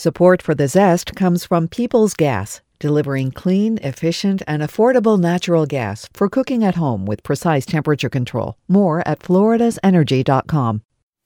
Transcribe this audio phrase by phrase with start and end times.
[0.00, 6.08] Support for the Zest comes from Peoples Gas, delivering clean, efficient, and affordable natural gas
[6.14, 8.56] for cooking at home with precise temperature control.
[8.66, 10.80] More at floridasenergy.com.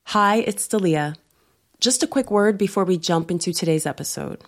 [0.07, 1.15] Hi, it's Dalia.
[1.79, 4.43] Just a quick word before we jump into today's episode.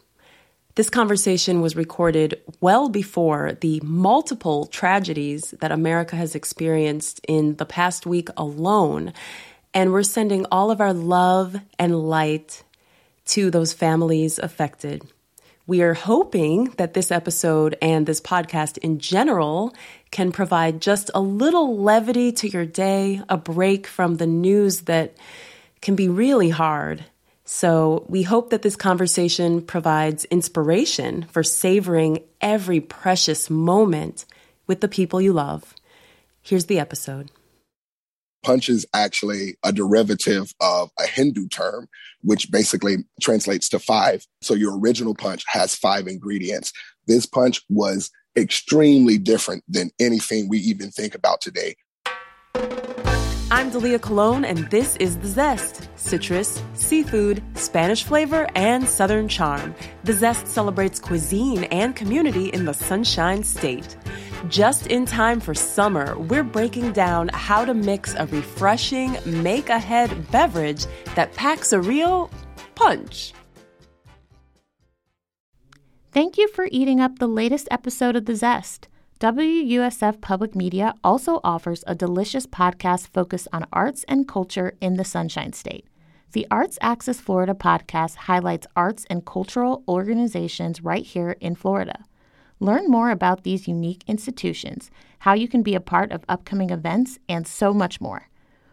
[0.75, 7.65] This conversation was recorded well before the multiple tragedies that America has experienced in the
[7.65, 9.13] past week alone.
[9.73, 12.65] And we're sending all of our love and light
[13.27, 15.03] to those families affected.
[15.67, 19.75] We are hoping that this episode and this podcast in general
[20.13, 25.17] can provide just a little levity to your day, a break from the news that
[25.81, 27.05] can be really hard.
[27.45, 34.25] So, we hope that this conversation provides inspiration for savoring every precious moment
[34.67, 35.75] with the people you love.
[36.43, 37.31] Here's the episode.
[38.47, 41.89] Punch is actually a derivative of a Hindu term,
[42.23, 44.25] which basically translates to five.
[44.41, 46.73] So your original punch has five ingredients.
[47.09, 48.09] This punch was
[48.39, 51.75] extremely different than anything we even think about today.
[53.51, 59.75] I'm Dalia Colon, and this is The Zest citrus, seafood, Spanish flavor, and Southern charm.
[60.05, 63.97] The Zest celebrates cuisine and community in the Sunshine State.
[64.49, 70.31] Just in time for summer, we're breaking down how to mix a refreshing, make ahead
[70.31, 72.31] beverage that packs a real
[72.77, 73.33] punch.
[76.13, 78.89] Thank you for eating up the latest episode of The Zest.
[79.19, 85.05] WUSF Public Media also offers a delicious podcast focused on arts and culture in the
[85.05, 85.87] Sunshine State.
[86.33, 92.05] The Arts Axis Florida podcast highlights arts and cultural organizations right here in Florida.
[92.59, 94.91] Learn more about these unique institutions,
[95.21, 98.29] how you can be a part of upcoming events, and so much more.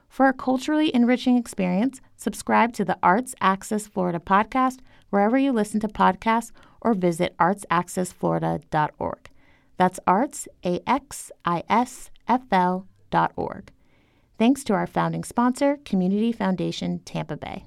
[0.07, 5.79] For a culturally enriching experience, subscribe to the Arts Axis Florida podcast wherever you listen
[5.81, 9.29] to podcasts or visit artsaccessflorida.org.
[9.77, 11.27] That's arts, A-X-I-S-F-L
[13.09, 13.71] dot org.
[14.37, 17.65] Thanks to our founding sponsor, Community Foundation Tampa Bay.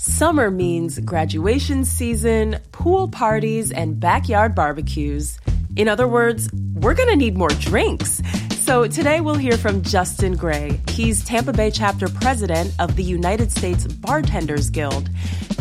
[0.00, 5.40] Summer means graduation season, pool parties, and backyard barbecues.
[5.74, 8.22] In other words, we're going to need more drinks.
[8.60, 10.80] So today we'll hear from Justin Gray.
[10.90, 15.10] He's Tampa Bay chapter president of the United States Bartenders Guild.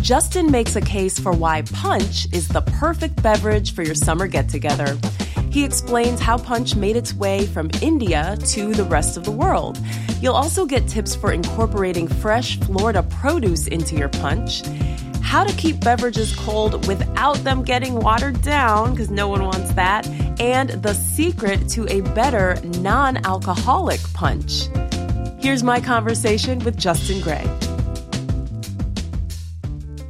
[0.01, 4.49] Justin makes a case for why punch is the perfect beverage for your summer get
[4.49, 4.99] together.
[5.57, 9.79] He explains how punch made its way from India to the rest of the world.
[10.21, 14.61] You'll also get tips for incorporating fresh Florida produce into your punch,
[15.23, 20.07] how to keep beverages cold without them getting watered down, because no one wants that,
[20.39, 24.67] and the secret to a better non alcoholic punch.
[25.39, 27.49] Here's my conversation with Justin Gray.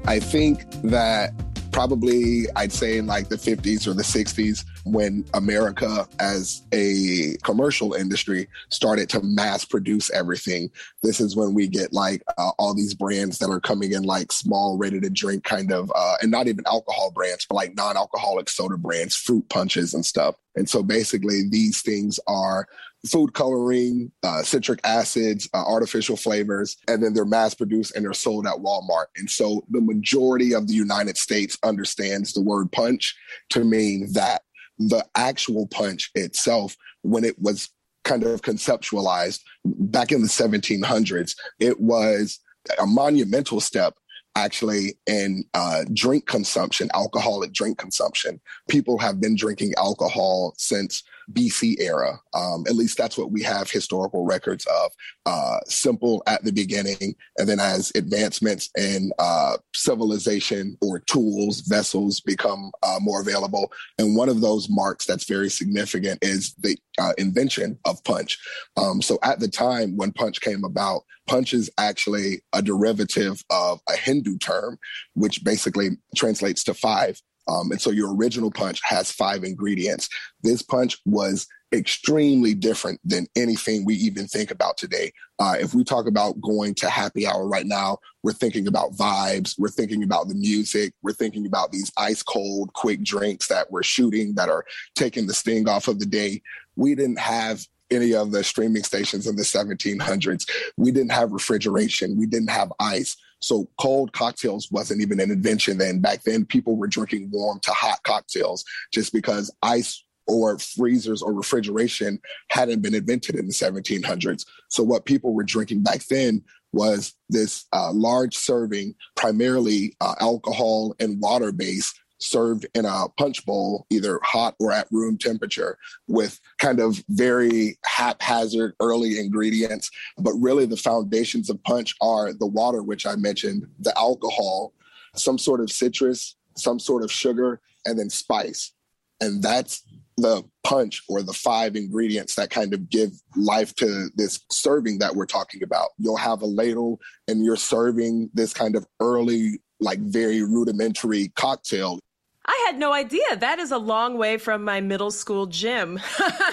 [0.03, 1.31] I think that
[1.71, 7.93] probably I'd say in like the 50s or the 60s, when America as a commercial
[7.93, 10.69] industry started to mass produce everything.
[11.03, 14.31] This is when we get like uh, all these brands that are coming in like
[14.31, 17.97] small, ready to drink kind of, uh, and not even alcohol brands, but like non
[17.97, 20.35] alcoholic soda brands, fruit punches and stuff.
[20.55, 22.67] And so basically, these things are
[23.05, 28.13] food coloring, uh, citric acids, uh, artificial flavors, and then they're mass produced and they're
[28.13, 29.05] sold at Walmart.
[29.17, 33.15] And so the majority of the United States understands the word punch
[33.51, 34.41] to mean that
[34.79, 37.69] the actual punch itself, when it was
[38.03, 42.39] kind of conceptualized back in the 1700s, it was
[42.79, 43.95] a monumental step
[44.35, 48.39] actually in uh, drink consumption, alcoholic drink consumption.
[48.69, 52.19] People have been drinking alcohol since BC era.
[52.33, 54.91] Um, at least that's what we have historical records of.
[55.25, 62.21] Uh, simple at the beginning, and then as advancements in uh, civilization or tools, vessels
[62.21, 63.71] become uh, more available.
[63.97, 68.39] And one of those marks that's very significant is the uh, invention of punch.
[68.77, 73.81] Um, so at the time when punch came about, punch is actually a derivative of
[73.89, 74.79] a Hindu term,
[75.13, 77.21] which basically translates to five.
[77.47, 80.09] Um, and so your original punch has five ingredients.
[80.43, 85.11] This punch was extremely different than anything we even think about today.
[85.39, 89.55] Uh, if we talk about going to happy hour right now, we're thinking about vibes,
[89.59, 93.83] we're thinking about the music, we're thinking about these ice cold, quick drinks that we're
[93.83, 94.65] shooting that are
[94.95, 96.41] taking the sting off of the day.
[96.75, 100.49] We didn't have any of the streaming stations in the 1700s.
[100.77, 103.17] We didn't have refrigeration, we didn't have ice.
[103.39, 105.99] So cold cocktails wasn't even an invention then.
[105.99, 111.33] Back then, people were drinking warm to hot cocktails just because ice or freezers or
[111.33, 112.19] refrigeration
[112.49, 114.45] hadn't been invented in the 1700s.
[114.69, 116.43] So what people were drinking back then
[116.73, 123.45] was this uh, large serving, primarily uh, alcohol and water base served in a punch
[123.45, 125.77] bowl, either hot or at room temperature,
[126.07, 129.91] with kind of very haphazard early ingredients.
[130.17, 134.73] But really, the foundations of punch are the water, which I mentioned, the alcohol,
[135.15, 138.73] some sort of citrus, some sort of sugar, and then spice.
[139.21, 139.83] And that's
[140.17, 145.15] the punch or the five ingredients that kind of give life to this serving that
[145.15, 145.89] we're talking about.
[145.97, 151.99] You'll have a ladle and you're serving this kind of early, like very rudimentary cocktail.
[152.47, 153.35] I had no idea.
[153.35, 155.99] That is a long way from my middle school gym.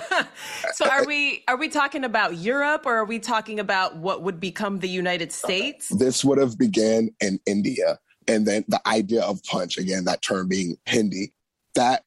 [0.74, 4.40] so are we are we talking about Europe or are we talking about what would
[4.40, 5.92] become the United States?
[5.92, 7.98] Uh, this would have began in India.
[8.26, 11.32] And then the idea of punch, again, that term being Hindi,
[11.74, 12.02] that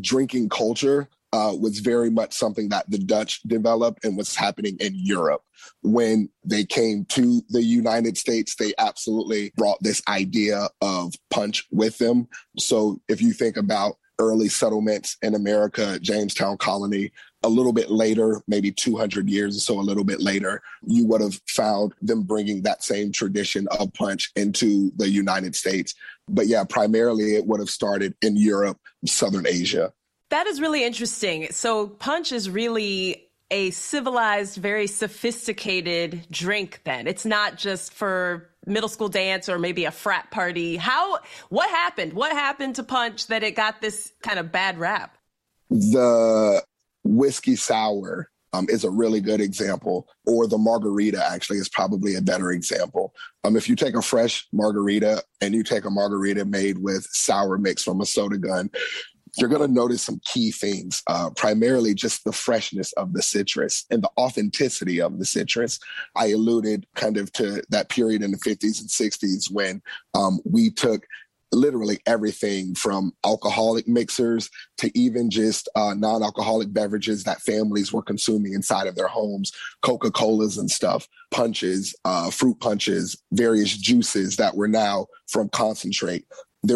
[0.00, 4.92] drinking culture uh, was very much something that the Dutch developed and was happening in
[4.94, 5.42] Europe.
[5.82, 11.98] When they came to the United States, they absolutely brought this idea of punch with
[11.98, 12.28] them.
[12.56, 17.10] So if you think about early settlements in America, Jamestown Colony,
[17.42, 21.20] a little bit later, maybe 200 years or so, a little bit later, you would
[21.20, 25.94] have found them bringing that same tradition of punch into the United States.
[26.28, 29.92] But yeah, primarily it would have started in Europe, Southern Asia.
[30.34, 31.46] That is really interesting.
[31.52, 37.06] So, punch is really a civilized, very sophisticated drink, then.
[37.06, 40.74] It's not just for middle school dance or maybe a frat party.
[40.74, 41.20] How,
[41.50, 42.14] what happened?
[42.14, 45.16] What happened to punch that it got this kind of bad rap?
[45.70, 46.64] The
[47.04, 52.22] whiskey sour um, is a really good example, or the margarita actually is probably a
[52.22, 53.14] better example.
[53.44, 57.56] Um, if you take a fresh margarita and you take a margarita made with sour
[57.56, 58.70] mix from a soda gun,
[59.36, 63.84] you're going to notice some key things, uh, primarily just the freshness of the citrus
[63.90, 65.78] and the authenticity of the citrus.
[66.14, 69.82] I alluded kind of to that period in the 50s and 60s when
[70.14, 71.06] um, we took
[71.54, 78.54] literally everything from alcoholic mixers to even just uh, non-alcoholic beverages that families were consuming
[78.54, 79.52] inside of their homes
[79.82, 86.26] coca-colas and stuff punches uh, fruit punches various juices that were now from concentrate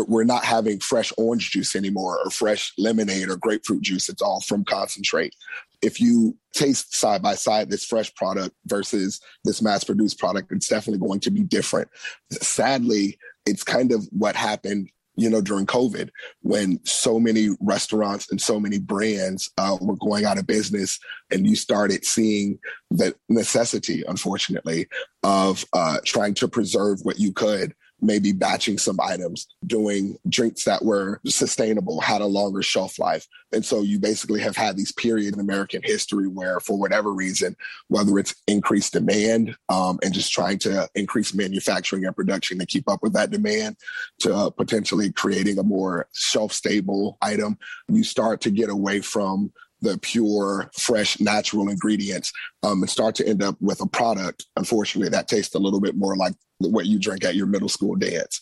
[0.06, 4.08] we're not having fresh orange juice anymore or fresh lemonade or grapefruit juice.
[4.08, 5.34] It's all from concentrate.
[5.80, 10.68] If you taste side by side this fresh product versus this mass produced product, it's
[10.68, 11.88] definitely going to be different.
[12.30, 16.10] Sadly, it's kind of what happened you know, during COVID,
[16.42, 21.00] when so many restaurants and so many brands uh, were going out of business,
[21.32, 22.56] and you started seeing
[22.92, 24.86] the necessity, unfortunately,
[25.24, 30.84] of uh, trying to preserve what you could maybe batching some items, doing drinks that
[30.84, 33.26] were sustainable, had a longer shelf life.
[33.52, 37.56] And so you basically have had these periods in American history where, for whatever reason,
[37.88, 42.88] whether it's increased demand um, and just trying to increase manufacturing and production to keep
[42.88, 43.76] up with that demand,
[44.20, 47.58] to uh, potentially creating a more shelf stable item,
[47.88, 53.26] you start to get away from the pure, fresh, natural ingredients um, and start to
[53.26, 56.98] end up with a product, unfortunately, that tastes a little bit more like what you
[56.98, 58.40] drink at your middle school dance.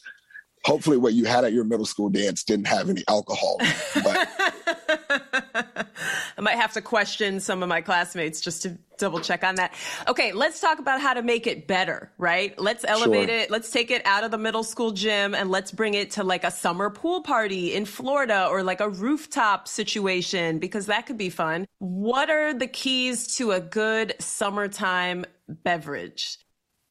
[0.64, 3.56] Hopefully, what you had at your middle school dance didn't have any alcohol.
[3.94, 4.28] But
[6.38, 9.74] I might have to question some of my classmates just to double check on that.
[10.08, 12.58] Okay, let's talk about how to make it better, right?
[12.58, 13.38] Let's elevate sure.
[13.38, 13.50] it.
[13.50, 16.42] Let's take it out of the middle school gym and let's bring it to like
[16.42, 21.30] a summer pool party in Florida or like a rooftop situation because that could be
[21.30, 21.66] fun.
[21.78, 26.38] What are the keys to a good summertime beverage?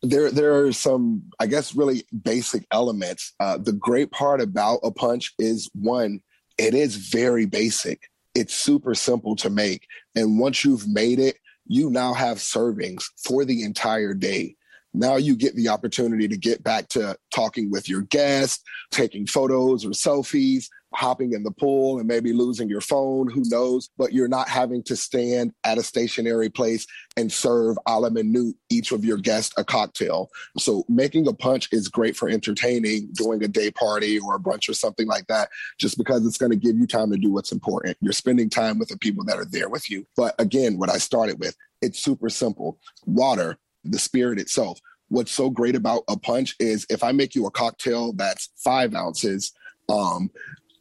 [0.09, 3.33] There there are some i guess really basic elements.
[3.39, 6.21] Uh, the great part about a punch is one
[6.57, 8.09] it is very basic.
[8.33, 9.88] It's super simple to make.
[10.15, 14.55] And once you've made it you now have servings for the entire day.
[14.93, 19.85] Now you get the opportunity to get back to talking with your guests taking photos
[19.85, 23.89] or selfies hopping in the pool and maybe losing your phone, who knows?
[23.97, 26.85] But you're not having to stand at a stationary place
[27.17, 30.29] and serve a la minute each of your guests a cocktail.
[30.57, 34.69] So making a punch is great for entertaining, doing a day party or a brunch
[34.69, 37.51] or something like that, just because it's going to give you time to do what's
[37.51, 37.97] important.
[38.01, 40.05] You're spending time with the people that are there with you.
[40.15, 42.79] But again, what I started with, it's super simple.
[43.05, 44.79] Water, the spirit itself.
[45.09, 48.95] What's so great about a punch is if I make you a cocktail that's five
[48.95, 49.53] ounces,
[49.87, 50.31] um,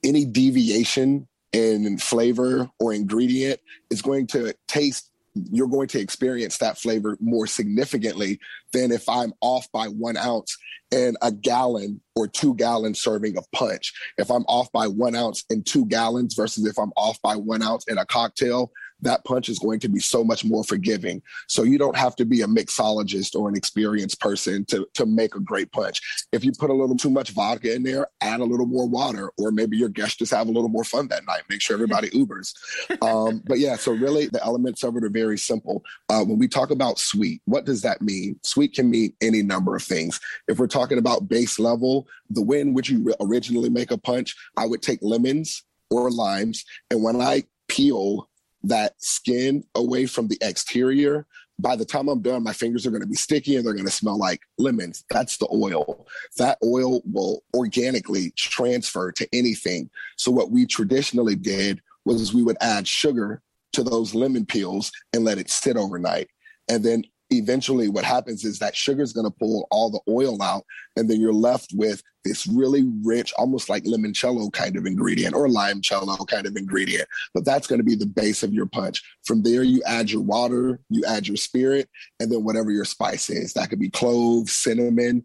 [0.05, 5.11] any deviation in flavor or ingredient is going to taste
[5.51, 8.39] you're going to experience that flavor more significantly
[8.73, 10.57] than if I'm off by one ounce
[10.91, 13.93] in a gallon or two gallon serving of punch.
[14.17, 17.63] If I'm off by one ounce in two gallons versus if I'm off by one
[17.63, 18.71] ounce in a cocktail,
[19.01, 21.23] that punch is going to be so much more forgiving.
[21.49, 25.35] So you don't have to be a mixologist or an experienced person to, to make
[25.35, 26.01] a great punch.
[26.33, 29.31] If you put a little too much vodka in there, add a little more water,
[29.39, 31.43] or maybe your guests just have a little more fun that night.
[31.49, 32.55] Make sure everybody Ubers.
[33.03, 35.83] Um, but yeah, so really the elements of it are very simple.
[36.09, 38.39] Uh, when we talk about sweet, what does that mean?
[38.43, 40.21] Sweet can mean any number of things.
[40.49, 44.35] If we're talking about base level, the way in which you originally make a punch,
[44.57, 46.65] I would take lemons or limes.
[46.91, 48.29] And when I peel
[48.69, 51.27] that skin away from the exterior,
[51.59, 53.85] by the time I'm done, my fingers are going to be sticky and they're going
[53.85, 55.05] to smell like lemons.
[55.11, 56.07] That's the oil.
[56.37, 59.91] That oil will organically transfer to anything.
[60.17, 63.41] So, what we traditionally did was we would add sugar
[63.73, 66.29] to those lemon peels and let it sit overnight.
[66.69, 67.05] And then
[67.39, 70.65] eventually what happens is that sugar is going to pull all the oil out
[70.97, 75.47] and then you're left with this really rich almost like limoncello kind of ingredient or
[75.47, 77.07] limoncello kind of ingredient.
[77.35, 79.03] But that's going to be the base of your punch.
[79.25, 81.89] From there you add your water you add your spirit
[82.21, 83.53] and then whatever your spice is.
[83.53, 85.25] That could be cloves cinnamon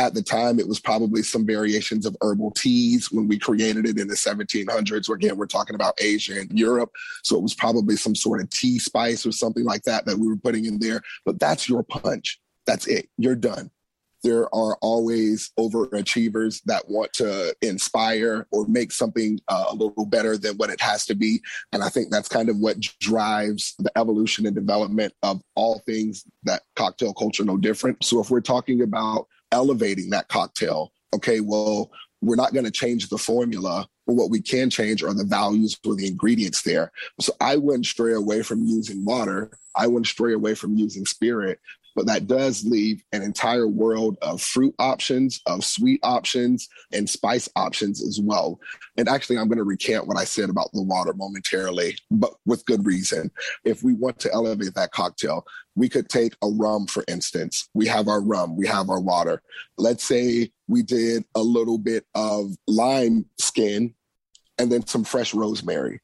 [0.00, 3.98] at the time, it was probably some variations of herbal teas when we created it
[3.98, 5.12] in the 1700s.
[5.12, 6.90] Again, we're talking about Asia and Europe.
[7.24, 10.28] So it was probably some sort of tea spice or something like that that we
[10.28, 11.02] were putting in there.
[11.24, 12.38] But that's your punch.
[12.64, 13.08] That's it.
[13.16, 13.70] You're done.
[14.22, 20.36] There are always overachievers that want to inspire or make something uh, a little better
[20.36, 21.40] than what it has to be.
[21.72, 26.24] And I think that's kind of what drives the evolution and development of all things
[26.44, 28.02] that cocktail culture no different.
[28.04, 30.92] So if we're talking about elevating that cocktail.
[31.14, 31.90] Okay, well,
[32.20, 35.78] we're not going to change the formula, but what we can change are the values
[35.86, 36.90] or the ingredients there.
[37.20, 39.50] So I wouldn't stray away from using water.
[39.76, 41.60] I wouldn't stray away from using spirit
[41.98, 47.48] but that does leave an entire world of fruit options, of sweet options, and spice
[47.56, 48.60] options as well.
[48.96, 52.64] And actually, I'm going to recant what I said about the water momentarily, but with
[52.66, 53.32] good reason.
[53.64, 55.44] If we want to elevate that cocktail,
[55.78, 57.68] we could take a rum, for instance.
[57.72, 59.40] We have our rum, we have our water.
[59.76, 63.94] Let's say we did a little bit of lime skin
[64.58, 66.00] and then some fresh rosemary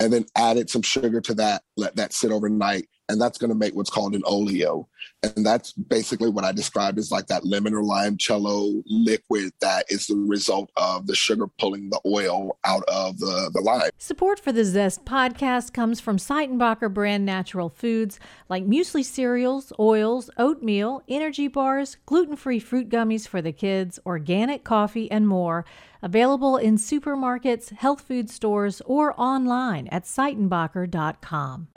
[0.00, 3.56] and then added some sugar to that, let that sit overnight and that's going to
[3.56, 4.88] make what's called an oleo.
[5.22, 9.86] And that's basically what I described as like that lemon or lime cello liquid that
[9.88, 13.90] is the result of the sugar pulling the oil out of the, the lime.
[13.98, 20.30] Support for the Zest podcast comes from Seitenbacher brand natural foods like muesli cereals, oils,
[20.36, 25.64] oatmeal, energy bars, gluten free fruit gummies for the kids, organic coffee, and more.
[26.02, 31.68] Available in supermarkets, health food stores, or online at Seitenbacher.com.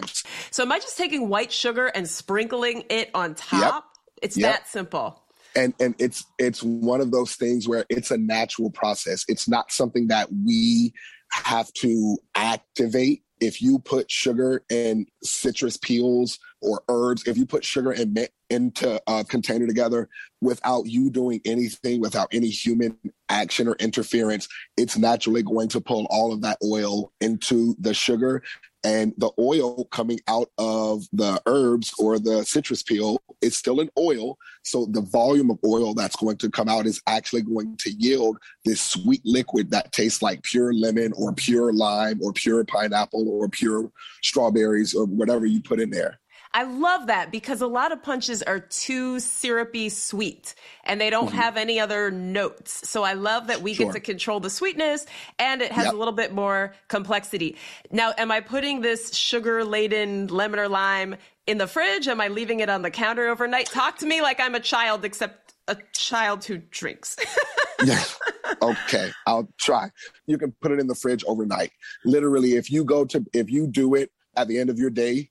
[0.52, 3.74] So, am I just taking white sugar and sprinkling it on top?
[3.74, 3.84] Yep.
[4.22, 4.54] It's yep.
[4.54, 5.24] that simple.
[5.56, 9.26] And and it's it's one of those things where it's a natural process.
[9.28, 10.94] It's not something that we
[11.32, 17.64] have to activate if you put sugar and citrus peels or herbs, if you put
[17.64, 20.10] sugar and mint into a container together
[20.42, 22.98] without you doing anything, without any human
[23.30, 28.42] action or interference, it's naturally going to pull all of that oil into the sugar
[28.84, 33.90] and the oil coming out of the herbs or the citrus peel is still an
[33.98, 34.38] oil.
[34.64, 38.38] So the volume of oil that's going to come out is actually going to yield
[38.64, 43.50] this sweet liquid that tastes like pure lemon or pure lime or pure pineapple or
[43.50, 43.92] pure
[44.24, 46.20] strawberries or whatever you put in there.
[46.52, 51.28] I love that because a lot of punches are too syrupy sweet and they don't
[51.28, 51.38] mm-hmm.
[51.38, 52.90] have any other notes.
[52.90, 53.88] So I love that we sure.
[53.88, 55.06] get to control the sweetness
[55.38, 55.94] and it has yep.
[55.94, 57.56] a little bit more complexity.
[57.92, 62.08] Now, am I putting this sugar laden lemon or lime in the fridge?
[62.08, 63.68] Am I leaving it on the counter overnight?
[63.68, 67.16] Talk to me like I'm a child, except a child who drinks.
[67.86, 68.04] yeah.
[68.60, 69.12] Okay.
[69.28, 69.92] I'll try.
[70.26, 71.72] You can put it in the fridge overnight.
[72.06, 75.30] Literally, if you go to, if you do it at the end of your day,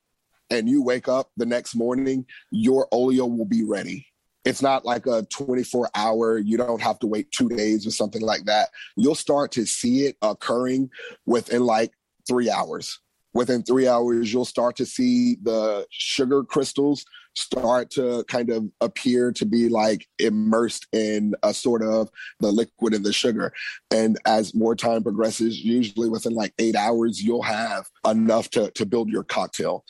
[0.51, 4.07] and you wake up the next morning, your oleo will be ready.
[4.45, 8.23] It's not like a 24 hour, you don't have to wait two days or something
[8.23, 8.71] like that.
[8.97, 10.91] You'll start to see it occurring
[11.27, 11.93] within like
[12.27, 13.01] three hours.
[13.35, 17.05] Within three hours, you'll start to see the sugar crystals
[17.39, 22.95] start to kind of appear to be like immersed in a sort of the liquid
[22.95, 23.53] in the sugar.
[23.91, 28.87] And as more time progresses, usually within like eight hours, you'll have enough to, to
[28.87, 29.85] build your cocktail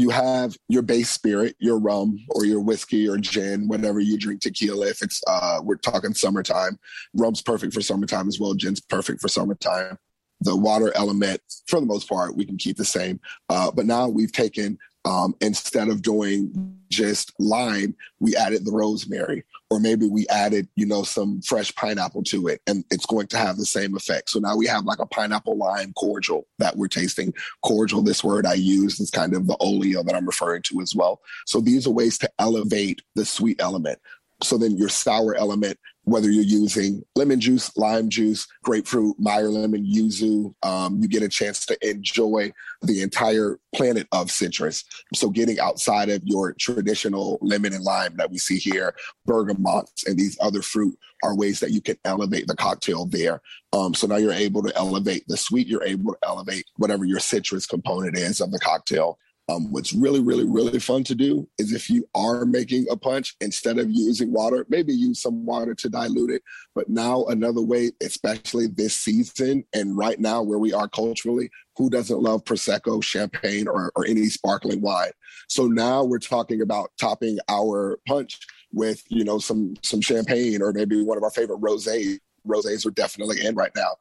[0.00, 4.40] you have your base spirit, your rum or your whiskey or gin, whatever you drink
[4.40, 4.88] tequila.
[4.88, 6.78] If it's uh, we're talking summertime,
[7.12, 8.54] rum's perfect for summertime as well.
[8.54, 9.98] Gin's perfect for summertime.
[10.40, 13.20] The water element, for the most part, we can keep the same.
[13.50, 19.44] Uh, but now we've taken um, instead of doing just lime, we added the rosemary,
[19.70, 23.38] or maybe we added, you know, some fresh pineapple to it and it's going to
[23.38, 24.30] have the same effect.
[24.30, 27.32] So now we have like a pineapple lime cordial that we're tasting.
[27.62, 30.94] Cordial, this word I use is kind of the oleo that I'm referring to as
[30.94, 31.20] well.
[31.46, 34.00] So these are ways to elevate the sweet element.
[34.42, 35.78] So then your sour element,
[36.10, 41.28] whether you're using lemon juice, lime juice, grapefruit, Meyer lemon, yuzu, um, you get a
[41.28, 42.52] chance to enjoy
[42.82, 44.84] the entire planet of citrus.
[45.14, 48.94] So getting outside of your traditional lemon and lime that we see here,
[49.28, 53.40] bergamots and these other fruit are ways that you can elevate the cocktail there.
[53.72, 57.20] Um, so now you're able to elevate the sweet, you're able to elevate whatever your
[57.20, 59.18] citrus component is of the cocktail.
[59.50, 63.34] Um, what's really, really, really fun to do is if you are making a punch,
[63.40, 66.42] instead of using water, maybe use some water to dilute it.
[66.74, 71.90] But now, another way, especially this season and right now where we are culturally, who
[71.90, 75.10] doesn't love Prosecco, champagne, or, or any sparkling wine?
[75.48, 78.38] So now we're talking about topping our punch
[78.72, 82.18] with, you know, some some champagne or maybe one of our favorite rosés.
[82.46, 83.96] Rosés are definitely in right now.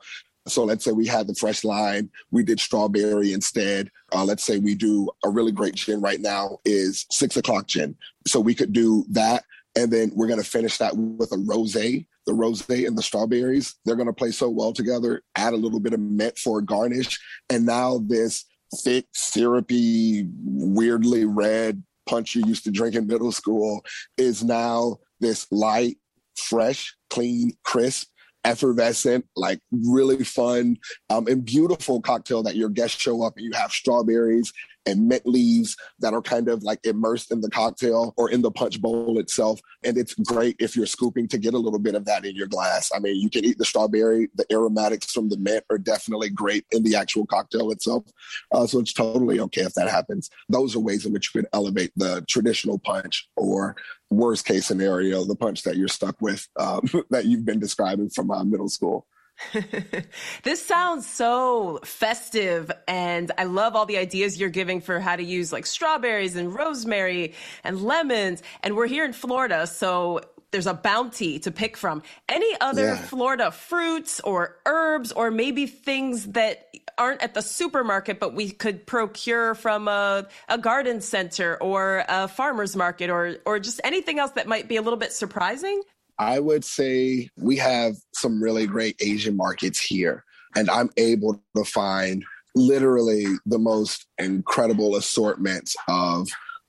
[0.50, 3.91] So let's say we had the fresh line, we did strawberry instead.
[4.13, 7.96] Uh, let's say we do a really great gin right now is six o'clock gin.
[8.27, 9.44] So we could do that.
[9.75, 12.06] And then we're going to finish that with a rosé.
[12.25, 15.24] The rosé and the strawberries, they're going to play so well together.
[15.36, 17.20] Add a little bit of mint for a garnish.
[17.50, 18.46] And now this
[18.84, 23.86] thick, syrupy, weirdly red punch you used to drink in middle school
[24.18, 25.98] is now this light,
[26.36, 28.08] fresh, clean, crisp
[28.46, 30.77] effervescent, like really fun
[31.10, 34.53] um, and beautiful cocktail that your guests show up and you have strawberries
[34.86, 38.51] and mint leaves that are kind of like immersed in the cocktail or in the
[38.51, 39.59] punch bowl itself.
[39.83, 42.48] And it's great if you're scooping to get a little bit of that in your
[42.48, 42.91] glass.
[42.93, 46.65] I mean, you can eat the strawberry, the aromatics from the mint are definitely great
[46.71, 48.05] in the actual cocktail itself.
[48.51, 50.29] Uh, so it's totally okay if that happens.
[50.48, 53.75] Those are ways in which you can elevate the traditional punch or
[54.09, 58.31] worst case scenario, the punch that you're stuck with um, that you've been describing from
[58.31, 59.07] uh, middle school.
[60.43, 65.24] this sounds so festive and I love all the ideas you're giving for how to
[65.24, 68.43] use like strawberries and rosemary and lemons.
[68.63, 72.03] And we're here in Florida, so there's a bounty to pick from.
[72.27, 72.98] Any other yeah.
[72.98, 78.85] Florida fruits or herbs or maybe things that aren't at the supermarket, but we could
[78.85, 84.31] procure from a, a garden center or a farmer's market or, or just anything else
[84.31, 85.81] that might be a little bit surprising?
[86.20, 91.64] I would say we have some really great Asian markets here, and I'm able to
[91.64, 92.24] find
[92.55, 96.27] literally the most incredible assortments of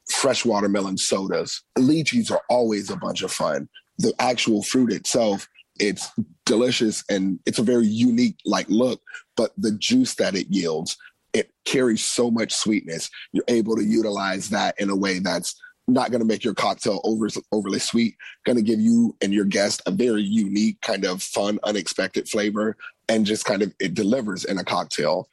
[0.08, 1.62] fresh watermelon sodas.
[1.76, 3.68] Lychees are always a bunch of fun.
[3.98, 6.10] The actual fruit itself, it's
[6.46, 9.00] delicious and it's a very unique like look,
[9.36, 10.96] but the juice that it yields,
[11.32, 13.10] it carries so much sweetness.
[13.32, 15.60] You're able to utilize that in a way that's
[15.92, 19.44] not going to make your cocktail over, overly sweet, going to give you and your
[19.44, 22.76] guest a very unique, kind of fun, unexpected flavor,
[23.08, 25.28] and just kind of it delivers in a cocktail.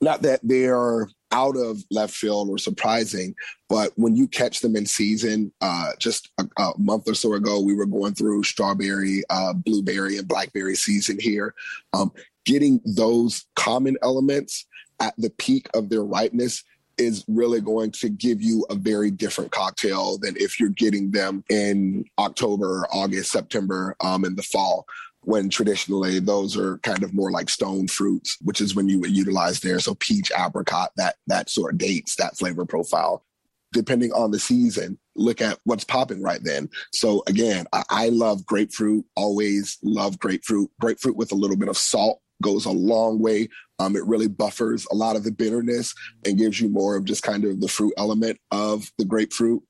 [0.00, 3.34] Not that they're out of left field or surprising,
[3.68, 7.60] but when you catch them in season, uh, just a, a, month or so ago,
[7.60, 11.54] we were going through strawberry, uh, blueberry, and blackberry season here.
[11.92, 12.12] Um,
[12.44, 14.66] getting those common elements
[15.00, 16.62] at the peak of their ripeness
[16.98, 21.44] is really going to give you a very different cocktail than if you're getting them
[21.50, 24.86] in October, August, September, um, in the fall.
[25.22, 29.10] When traditionally those are kind of more like stone fruits, which is when you would
[29.10, 29.80] utilize there.
[29.80, 33.24] So peach, apricot, that that sort of dates that flavor profile.
[33.72, 36.70] Depending on the season, look at what's popping right then.
[36.92, 39.04] So again, I, I love grapefruit.
[39.16, 40.70] Always love grapefruit.
[40.80, 43.48] Grapefruit with a little bit of salt goes a long way.
[43.78, 47.22] Um, it really buffers a lot of the bitterness and gives you more of just
[47.22, 49.62] kind of the fruit element of the grapefruit.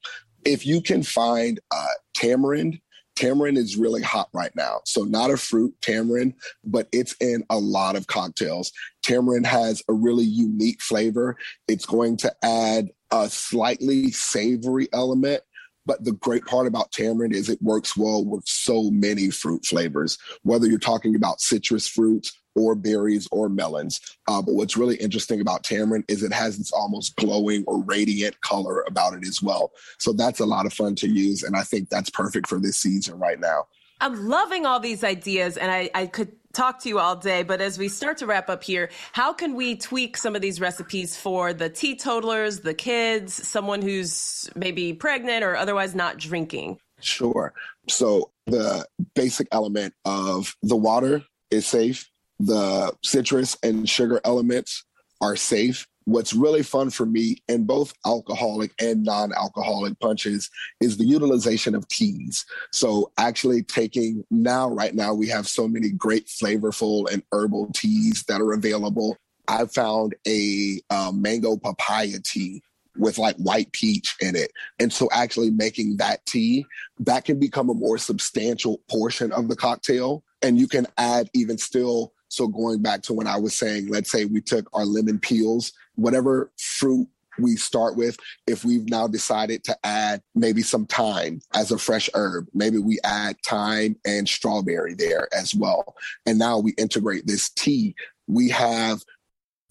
[0.45, 2.81] If you can find uh, tamarind,
[3.16, 4.81] tamarind is really hot right now.
[4.85, 8.71] So not a fruit, tamarind, but it's in a lot of cocktails.
[9.03, 11.37] Tamarind has a really unique flavor.
[11.66, 15.42] It's going to add a slightly savory element
[15.87, 20.18] but the great part about tamarind is it works well with so many fruit flavors,
[20.42, 24.01] whether you're talking about citrus fruits or berries or melons.
[24.27, 28.40] Uh, but what's really interesting about tamarind is it has this almost glowing or radiant
[28.40, 29.70] color about it as well.
[29.99, 31.42] So that's a lot of fun to use.
[31.42, 33.66] And I think that's perfect for this season right now.
[34.01, 37.61] I'm loving all these ideas, and I, I could talk to you all day, but
[37.61, 41.17] as we start to wrap up here, how can we tweak some of these recipes
[41.17, 46.79] for the teetotalers, the kids, someone who's maybe pregnant or otherwise not drinking?
[47.01, 47.53] Sure.
[47.89, 54.85] So the basic element of the water is safe the citrus and sugar elements
[55.21, 55.87] are safe.
[56.07, 60.49] What's really fun for me in both alcoholic and non-alcoholic punches
[60.81, 62.47] is the utilization of teas.
[62.73, 68.23] So actually taking now, right now, we have so many great flavorful and herbal teas
[68.29, 69.16] that are available.
[69.49, 72.62] I found a uh, mango papaya tea
[72.97, 74.53] with like white peach in it.
[74.79, 76.64] And so actually making that tea,
[77.01, 80.23] that can become a more substantial portion of the cocktail.
[80.40, 82.12] And you can add even still.
[82.29, 85.73] So going back to when I was saying, let's say we took our lemon peels,
[85.97, 91.71] whatever fruit we start with, if we've now decided to add maybe some thyme as
[91.71, 95.95] a fresh herb, maybe we add thyme and strawberry there as well.
[96.25, 97.95] And now we integrate this tea.
[98.27, 99.03] We have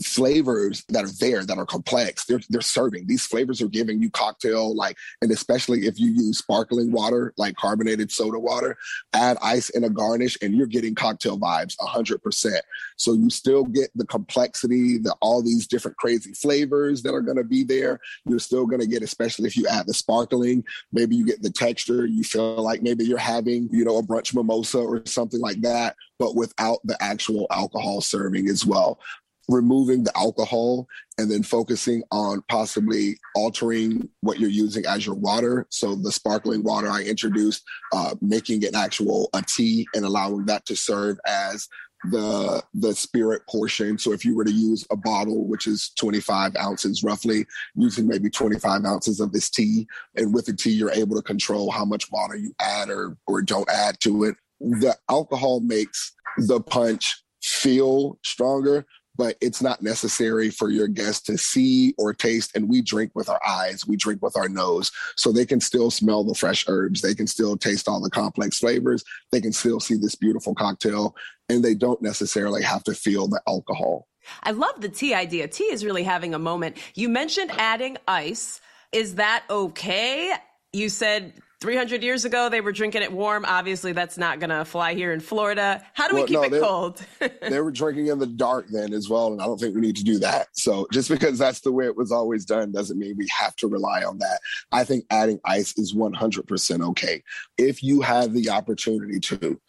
[0.03, 2.25] flavors that are there that are complex.
[2.25, 6.39] They're they're serving these flavors are giving you cocktail like, and especially if you use
[6.39, 8.77] sparkling water like carbonated soda water,
[9.13, 12.61] add ice in a garnish, and you're getting cocktail vibes hundred percent.
[12.97, 17.37] So you still get the complexity, the all these different crazy flavors that are going
[17.37, 17.99] to be there.
[18.25, 21.51] You're still going to get, especially if you add the sparkling, maybe you get the
[21.51, 22.05] texture.
[22.05, 25.95] You feel like maybe you're having you know a brunch mimosa or something like that
[26.17, 28.99] but without the actual alcohol serving as well
[29.47, 35.67] removing the alcohol and then focusing on possibly altering what you're using as your water.
[35.69, 40.65] So the sparkling water I introduced, uh, making it actual a tea and allowing that
[40.65, 41.67] to serve as
[42.11, 43.97] the the spirit portion.
[43.97, 48.29] So if you were to use a bottle, which is 25 ounces roughly, using maybe
[48.29, 52.11] 25 ounces of this tea, and with the tea, you're able to control how much
[52.11, 54.35] water you add or or don't add to it.
[54.59, 58.85] The alcohol makes the punch feel stronger,
[59.17, 62.55] but it's not necessary for your guests to see or taste.
[62.55, 64.91] And we drink with our eyes, we drink with our nose.
[65.15, 68.59] So they can still smell the fresh herbs, they can still taste all the complex
[68.59, 71.15] flavors, they can still see this beautiful cocktail,
[71.49, 74.07] and they don't necessarily have to feel the alcohol.
[74.43, 75.47] I love the tea idea.
[75.47, 76.77] Tea is really having a moment.
[76.95, 78.59] You mentioned adding ice.
[78.91, 80.33] Is that okay?
[80.73, 81.33] You said
[81.65, 83.43] 300 years ago, they were drinking it warm.
[83.43, 85.83] Obviously, that's not going to fly here in Florida.
[85.93, 87.03] How do well, we keep no, it cold?
[87.41, 89.33] they were drinking in the dark then as well.
[89.33, 90.49] And I don't think we need to do that.
[90.53, 93.67] So just because that's the way it was always done doesn't mean we have to
[93.67, 94.41] rely on that.
[94.71, 97.23] I think adding ice is 100% okay.
[97.57, 99.59] If you have the opportunity to,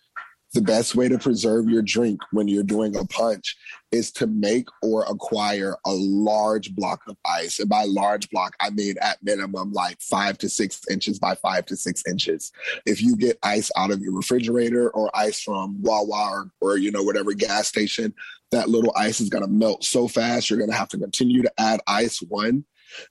[0.54, 3.56] the best way to preserve your drink when you're doing a punch
[3.92, 7.58] is to make or acquire a large block of ice.
[7.58, 11.66] And by large block, I mean at minimum like five to six inches by five
[11.66, 12.52] to six inches.
[12.86, 16.90] If you get ice out of your refrigerator or ice from Wawa or, or you
[16.90, 18.14] know, whatever gas station,
[18.52, 20.48] that little ice is going to melt so fast.
[20.48, 22.64] You're going to have to continue to add ice one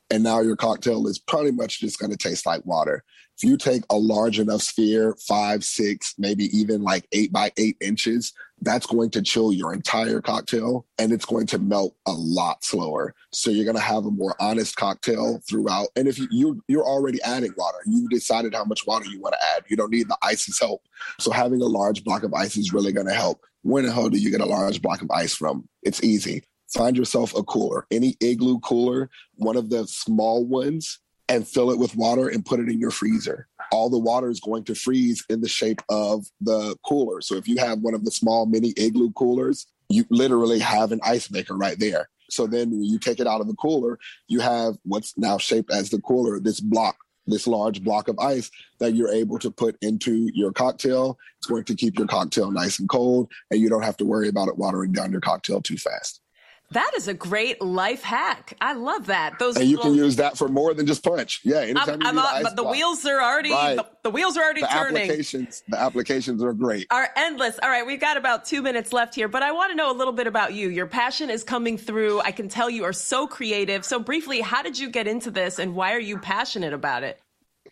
[0.10, 3.04] and now your cocktail is pretty much just going to taste like water.
[3.38, 7.76] If you take a large enough sphere, five, six, maybe even like eight by eight
[7.82, 12.64] inches, that's going to chill your entire cocktail and it's going to melt a lot
[12.64, 13.14] slower.
[13.34, 15.90] So you're going to have a more honest cocktail throughout.
[15.98, 19.34] And if you, you you're already adding water, you've decided how much water you want
[19.34, 19.66] to add.
[19.68, 20.82] You don't need the ice's help.
[21.20, 23.42] So having a large block of ice is really going to help.
[23.64, 25.68] Where the hell do you get a large block of ice from?
[25.84, 26.44] It's easy
[26.76, 31.80] find yourself a cooler, any igloo cooler, one of the small ones, and fill it
[31.80, 33.48] with water and put it in your freezer.
[33.72, 37.22] All the water is going to freeze in the shape of the cooler.
[37.22, 41.00] So if you have one of the small mini igloo coolers, you literally have an
[41.04, 42.10] ice maker right there.
[42.30, 45.72] So then when you take it out of the cooler, you have what's now shaped
[45.72, 49.78] as the cooler, this block, this large block of ice that you're able to put
[49.82, 51.18] into your cocktail.
[51.38, 54.28] It's going to keep your cocktail nice and cold, and you don't have to worry
[54.28, 56.22] about it watering down your cocktail too fast.
[56.71, 58.58] That is a great life hack.
[58.60, 59.38] I love that.
[59.39, 59.91] Those and you little...
[59.91, 61.41] can use that for more than just punch.
[61.43, 62.73] Yeah, anytime I'm, you I'm but the block.
[62.73, 63.75] wheels are already right.
[63.75, 65.04] the, the, wheels are already the turning.
[65.04, 66.88] Applications, the applications are great.
[66.89, 67.60] Are endless.
[67.62, 69.97] All right, we've got about two minutes left here, but I want to know a
[69.97, 70.69] little bit about you.
[70.69, 72.21] Your passion is coming through.
[72.21, 73.86] I can tell you are so creative.
[73.86, 77.21] So briefly, how did you get into this, and why are you passionate about it?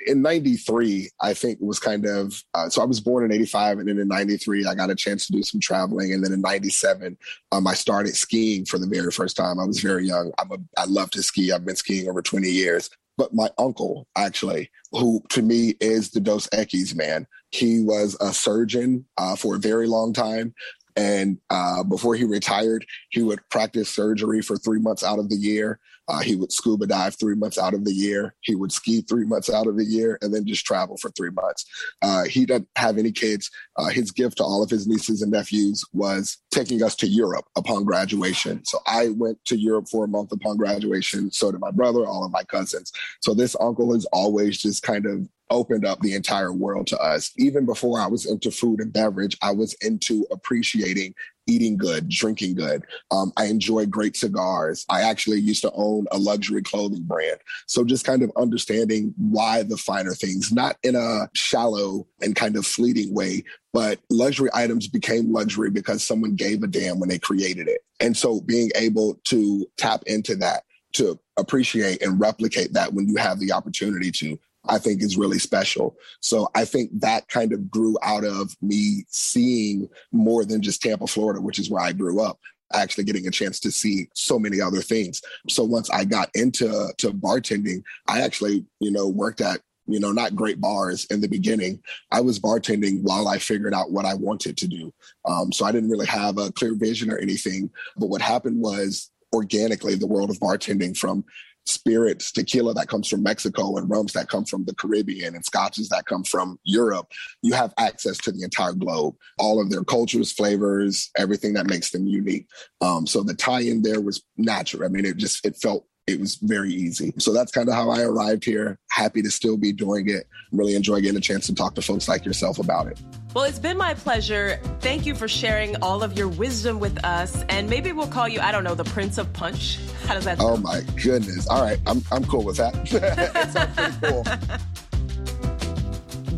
[0.07, 3.87] In 93 i think was kind of uh, so i was born in 85 and
[3.87, 7.17] then in 93 i got a chance to do some traveling and then in 97
[7.51, 9.59] um, i started skiing for the very first time.
[9.59, 10.31] I was very young.
[10.39, 11.51] I'm a i love to ski.
[11.51, 12.89] I've been skiing over 20 years.
[13.15, 17.27] But my uncle actually who to me is the dos equis man.
[17.51, 20.55] He was a surgeon uh, for a very long time
[20.95, 25.35] and uh, before he retired, he would practice surgery for three months out of the
[25.35, 25.79] year.
[26.07, 28.35] Uh, he would scuba dive three months out of the year.
[28.41, 31.29] He would ski three months out of the year and then just travel for three
[31.29, 31.65] months.
[32.01, 33.49] Uh, he doesn't have any kids.
[33.77, 37.45] Uh, his gift to all of his nieces and nephews was taking us to Europe
[37.55, 38.63] upon graduation.
[38.65, 41.31] So I went to Europe for a month upon graduation.
[41.31, 42.91] So did my brother, all of my cousins.
[43.21, 47.31] So this uncle has always just kind of opened up the entire world to us.
[47.37, 51.13] Even before I was into food and beverage, I was into appreciating
[51.47, 52.83] eating good, drinking good.
[53.11, 54.85] Um, I enjoy great cigars.
[54.89, 57.39] I actually used to own a luxury clothing brand.
[57.67, 62.55] So just kind of understanding why the finer things, not in a shallow and kind
[62.55, 67.19] of fleeting way, but luxury items became luxury because someone gave a damn when they
[67.19, 67.81] created it.
[67.99, 73.15] And so being able to tap into that, to appreciate and replicate that when you
[73.17, 75.95] have the opportunity to I think is really special.
[76.21, 81.07] So I think that kind of grew out of me seeing more than just Tampa,
[81.07, 82.39] Florida, which is where I grew up
[82.73, 85.21] actually getting a chance to see so many other things.
[85.47, 90.11] So once I got into to bartending, I actually, you know, worked at you know,
[90.11, 91.81] not great bars in the beginning.
[92.11, 94.93] I was bartending while I figured out what I wanted to do.
[95.25, 97.69] Um, so I didn't really have a clear vision or anything.
[97.97, 101.25] But what happened was organically, the world of bartending from
[101.65, 105.89] spirits, tequila that comes from Mexico and rums that come from the Caribbean and scotches
[105.89, 107.07] that come from Europe,
[107.41, 111.91] you have access to the entire globe, all of their cultures, flavors, everything that makes
[111.91, 112.47] them unique.
[112.81, 114.85] Um, so the tie in there was natural.
[114.85, 117.13] I mean, it just, it felt it was very easy.
[117.17, 118.77] So that's kind of how I arrived here.
[118.89, 120.27] Happy to still be doing it.
[120.51, 122.99] Really enjoy getting a chance to talk to folks like yourself about it.
[123.33, 124.59] Well, it's been my pleasure.
[124.79, 127.43] Thank you for sharing all of your wisdom with us.
[127.49, 129.79] And maybe we'll call you, I don't know, the Prince of Punch.
[130.05, 130.65] How does that oh sound?
[130.67, 131.47] Oh, my goodness.
[131.47, 131.79] All right.
[131.87, 132.73] I'm, I'm cool with that.
[134.01, 134.23] pretty cool.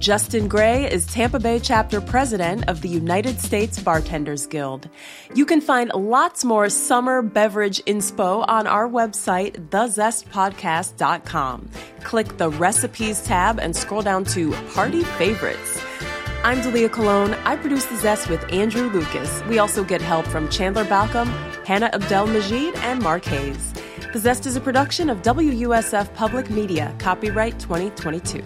[0.05, 4.87] Justin Gray is Tampa Bay chapter president of the United States Bartenders Guild.
[5.33, 11.69] You can find lots more summer beverage inspo on our website, thezestpodcast.com.
[12.03, 15.81] Click the recipes tab and scroll down to party favorites.
[16.43, 17.33] I'm Dalia Colon.
[17.43, 19.41] I produce The Zest with Andrew Lucas.
[19.45, 21.29] We also get help from Chandler Balcom,
[21.65, 23.73] Hannah Abdel Majid, and Mark Hayes.
[24.13, 28.43] The Zest is a production of WUSF Public Media, copyright 2022.